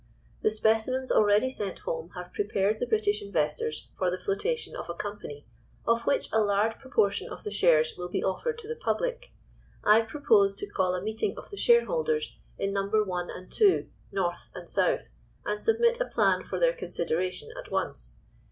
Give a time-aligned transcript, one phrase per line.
[0.41, 4.95] The specimens already sent home have prepared the British investors for the flotation of a
[4.95, 5.45] company,
[5.85, 9.29] of which a large proportion of the shares will be offered to the public.
[9.83, 14.49] I propose to call a meeting of the shareholders in Number One and Two, North,
[14.55, 15.11] and South,
[15.45, 18.15] and submit a plan for their consideration at once.